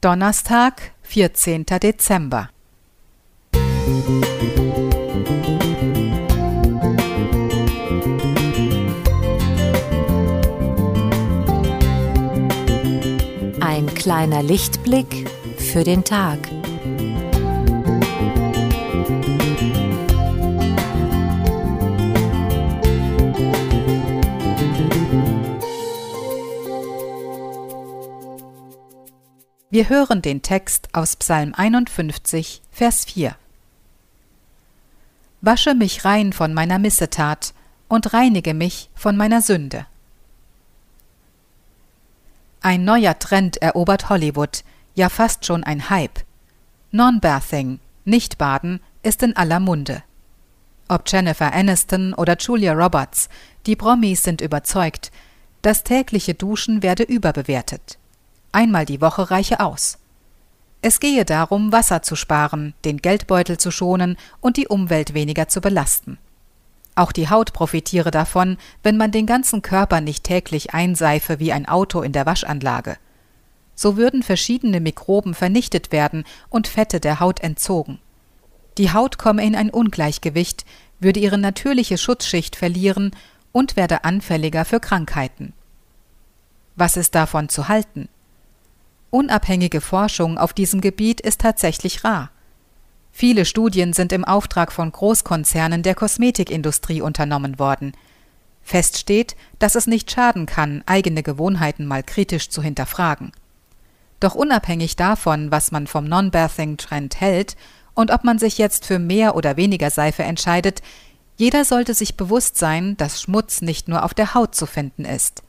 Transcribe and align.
Donnerstag, 0.00 0.92
14. 1.02 1.66
Dezember. 1.66 2.48
Ein 13.60 13.94
kleiner 13.94 14.42
Lichtblick 14.42 15.28
für 15.58 15.84
den 15.84 16.02
Tag. 16.02 16.49
Wir 29.72 29.88
hören 29.88 30.20
den 30.20 30.42
Text 30.42 30.88
aus 30.94 31.14
Psalm 31.14 31.54
51, 31.54 32.60
Vers 32.72 33.04
4. 33.04 33.36
Wasche 35.42 35.76
mich 35.76 36.04
rein 36.04 36.32
von 36.32 36.52
meiner 36.52 36.80
Missetat 36.80 37.54
und 37.86 38.12
reinige 38.12 38.52
mich 38.52 38.90
von 38.96 39.16
meiner 39.16 39.40
Sünde. 39.42 39.86
Ein 42.60 42.84
neuer 42.84 43.16
Trend 43.20 43.58
erobert 43.58 44.08
Hollywood, 44.08 44.64
ja 44.96 45.08
fast 45.08 45.46
schon 45.46 45.62
ein 45.62 45.88
Hype. 45.88 46.18
Non-Bathing, 46.90 47.78
nicht 48.04 48.38
baden, 48.38 48.80
ist 49.04 49.22
in 49.22 49.36
aller 49.36 49.60
Munde. 49.60 50.02
Ob 50.88 51.04
Jennifer 51.06 51.52
Aniston 51.54 52.12
oder 52.14 52.36
Julia 52.36 52.72
Roberts, 52.72 53.28
die 53.66 53.76
Promis 53.76 54.24
sind 54.24 54.40
überzeugt, 54.40 55.12
das 55.62 55.84
tägliche 55.84 56.34
Duschen 56.34 56.82
werde 56.82 57.04
überbewertet. 57.04 57.99
Einmal 58.52 58.84
die 58.84 59.00
Woche 59.00 59.30
reiche 59.30 59.60
aus. 59.60 59.98
Es 60.82 60.98
gehe 60.98 61.24
darum, 61.24 61.72
Wasser 61.72 62.02
zu 62.02 62.16
sparen, 62.16 62.74
den 62.84 62.98
Geldbeutel 62.98 63.58
zu 63.58 63.70
schonen 63.70 64.16
und 64.40 64.56
die 64.56 64.66
Umwelt 64.66 65.14
weniger 65.14 65.48
zu 65.48 65.60
belasten. 65.60 66.18
Auch 66.94 67.12
die 67.12 67.30
Haut 67.30 67.52
profitiere 67.52 68.10
davon, 68.10 68.58
wenn 68.82 68.96
man 68.96 69.10
den 69.12 69.26
ganzen 69.26 69.62
Körper 69.62 70.00
nicht 70.00 70.24
täglich 70.24 70.74
einseife 70.74 71.38
wie 71.38 71.52
ein 71.52 71.66
Auto 71.68 72.02
in 72.02 72.12
der 72.12 72.26
Waschanlage. 72.26 72.96
So 73.74 73.96
würden 73.96 74.22
verschiedene 74.22 74.80
Mikroben 74.80 75.34
vernichtet 75.34 75.92
werden 75.92 76.24
und 76.48 76.66
Fette 76.66 76.98
der 77.00 77.20
Haut 77.20 77.40
entzogen. 77.40 77.98
Die 78.78 78.92
Haut 78.92 79.18
komme 79.18 79.44
in 79.44 79.54
ein 79.54 79.70
Ungleichgewicht, 79.70 80.64
würde 80.98 81.20
ihre 81.20 81.38
natürliche 81.38 81.98
Schutzschicht 81.98 82.56
verlieren 82.56 83.12
und 83.52 83.76
werde 83.76 84.04
anfälliger 84.04 84.64
für 84.64 84.80
Krankheiten. 84.80 85.52
Was 86.76 86.96
ist 86.96 87.14
davon 87.14 87.48
zu 87.48 87.68
halten? 87.68 88.08
Unabhängige 89.10 89.80
Forschung 89.80 90.38
auf 90.38 90.52
diesem 90.52 90.80
Gebiet 90.80 91.20
ist 91.20 91.40
tatsächlich 91.40 92.04
rar. 92.04 92.30
Viele 93.10 93.44
Studien 93.44 93.92
sind 93.92 94.12
im 94.12 94.24
Auftrag 94.24 94.70
von 94.70 94.92
Großkonzernen 94.92 95.82
der 95.82 95.96
Kosmetikindustrie 95.96 97.00
unternommen 97.02 97.58
worden. 97.58 97.92
Fest 98.62 98.98
steht, 98.98 99.34
dass 99.58 99.74
es 99.74 99.88
nicht 99.88 100.10
schaden 100.10 100.46
kann, 100.46 100.84
eigene 100.86 101.24
Gewohnheiten 101.24 101.86
mal 101.86 102.04
kritisch 102.04 102.50
zu 102.50 102.62
hinterfragen. 102.62 103.32
Doch 104.20 104.36
unabhängig 104.36 104.94
davon, 104.94 105.50
was 105.50 105.72
man 105.72 105.88
vom 105.88 106.04
Non-Bathing-Trend 106.04 107.20
hält 107.20 107.56
und 107.94 108.12
ob 108.12 108.22
man 108.22 108.38
sich 108.38 108.58
jetzt 108.58 108.86
für 108.86 109.00
mehr 109.00 109.34
oder 109.34 109.56
weniger 109.56 109.90
Seife 109.90 110.22
entscheidet, 110.22 110.82
jeder 111.36 111.64
sollte 111.64 111.94
sich 111.94 112.16
bewusst 112.16 112.58
sein, 112.58 112.96
dass 112.96 113.22
Schmutz 113.22 113.62
nicht 113.62 113.88
nur 113.88 114.04
auf 114.04 114.14
der 114.14 114.34
Haut 114.34 114.54
zu 114.54 114.66
finden 114.66 115.04
ist. 115.04 115.42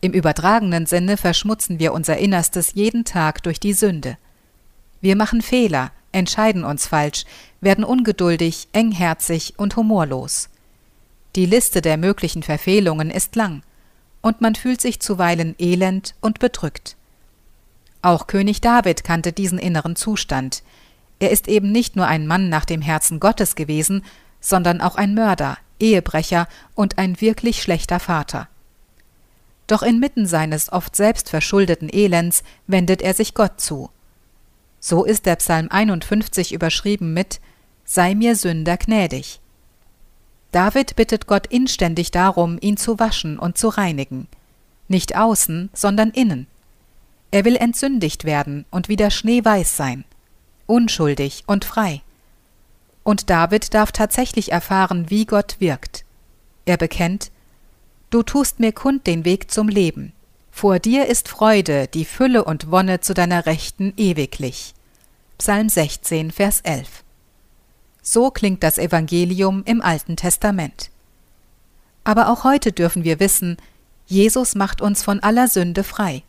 Im 0.00 0.12
übertragenen 0.12 0.86
Sinne 0.86 1.16
verschmutzen 1.16 1.80
wir 1.80 1.92
unser 1.92 2.18
Innerstes 2.18 2.74
jeden 2.74 3.04
Tag 3.04 3.42
durch 3.42 3.58
die 3.58 3.72
Sünde. 3.72 4.16
Wir 5.00 5.16
machen 5.16 5.42
Fehler, 5.42 5.90
entscheiden 6.12 6.64
uns 6.64 6.86
falsch, 6.86 7.24
werden 7.60 7.84
ungeduldig, 7.84 8.68
engherzig 8.72 9.54
und 9.56 9.74
humorlos. 9.76 10.48
Die 11.34 11.46
Liste 11.46 11.82
der 11.82 11.96
möglichen 11.96 12.42
Verfehlungen 12.42 13.10
ist 13.10 13.34
lang, 13.36 13.62
und 14.22 14.40
man 14.40 14.54
fühlt 14.54 14.80
sich 14.80 15.00
zuweilen 15.00 15.54
elend 15.58 16.14
und 16.20 16.38
bedrückt. 16.38 16.96
Auch 18.02 18.26
König 18.26 18.60
David 18.60 19.02
kannte 19.04 19.32
diesen 19.32 19.58
inneren 19.58 19.96
Zustand. 19.96 20.62
Er 21.18 21.30
ist 21.30 21.48
eben 21.48 21.72
nicht 21.72 21.96
nur 21.96 22.06
ein 22.06 22.26
Mann 22.26 22.48
nach 22.48 22.64
dem 22.64 22.82
Herzen 22.82 23.18
Gottes 23.18 23.56
gewesen, 23.56 24.04
sondern 24.40 24.80
auch 24.80 24.94
ein 24.94 25.14
Mörder, 25.14 25.58
Ehebrecher 25.80 26.46
und 26.74 26.98
ein 26.98 27.20
wirklich 27.20 27.62
schlechter 27.62 27.98
Vater. 27.98 28.48
Doch 29.68 29.82
inmitten 29.82 30.26
seines 30.26 30.72
oft 30.72 30.96
selbst 30.96 31.28
verschuldeten 31.28 31.88
Elends 31.92 32.42
wendet 32.66 33.02
er 33.02 33.14
sich 33.14 33.34
Gott 33.34 33.60
zu. 33.60 33.90
So 34.80 35.04
ist 35.04 35.26
der 35.26 35.36
Psalm 35.36 35.68
51 35.70 36.52
überschrieben 36.52 37.12
mit 37.14 37.40
Sei 37.84 38.14
mir 38.14 38.34
Sünder 38.34 38.76
gnädig. 38.76 39.40
David 40.52 40.96
bittet 40.96 41.26
Gott 41.26 41.46
inständig 41.46 42.10
darum, 42.10 42.58
ihn 42.60 42.76
zu 42.76 42.98
waschen 42.98 43.38
und 43.38 43.58
zu 43.58 43.68
reinigen. 43.68 44.26
Nicht 44.88 45.16
außen, 45.16 45.68
sondern 45.74 46.10
innen. 46.10 46.46
Er 47.30 47.44
will 47.44 47.56
entsündigt 47.56 48.24
werden 48.24 48.64
und 48.70 48.88
wieder 48.88 49.10
schneeweiß 49.10 49.76
sein, 49.76 50.04
unschuldig 50.66 51.44
und 51.46 51.66
frei. 51.66 52.00
Und 53.04 53.28
David 53.28 53.74
darf 53.74 53.92
tatsächlich 53.92 54.50
erfahren, 54.52 55.10
wie 55.10 55.26
Gott 55.26 55.56
wirkt. 55.58 56.04
Er 56.64 56.78
bekennt, 56.78 57.30
Du 58.10 58.22
tust 58.22 58.58
mir 58.58 58.72
kund 58.72 59.06
den 59.06 59.26
Weg 59.26 59.50
zum 59.50 59.68
Leben. 59.68 60.12
Vor 60.50 60.78
dir 60.78 61.06
ist 61.06 61.28
Freude, 61.28 61.88
die 61.88 62.06
Fülle 62.06 62.44
und 62.44 62.70
Wonne 62.70 63.00
zu 63.00 63.12
deiner 63.12 63.44
Rechten 63.44 63.92
ewiglich. 63.96 64.74
Psalm 65.36 65.68
16, 65.68 66.30
Vers 66.30 66.60
11. 66.62 67.04
So 68.00 68.30
klingt 68.30 68.62
das 68.62 68.78
Evangelium 68.78 69.62
im 69.66 69.82
Alten 69.82 70.16
Testament. 70.16 70.90
Aber 72.02 72.30
auch 72.30 72.44
heute 72.44 72.72
dürfen 72.72 73.04
wir 73.04 73.20
wissen, 73.20 73.58
Jesus 74.06 74.54
macht 74.54 74.80
uns 74.80 75.02
von 75.02 75.20
aller 75.20 75.46
Sünde 75.46 75.84
frei. 75.84 76.22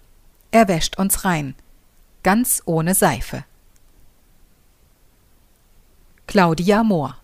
Er 0.52 0.68
wäscht 0.68 1.00
uns 1.00 1.24
rein, 1.24 1.56
ganz 2.24 2.62
ohne 2.66 2.94
Seife. 2.94 3.46
Claudia 6.28 6.84
Mohr 6.84 7.19